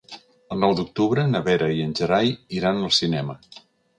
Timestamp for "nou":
0.63-0.71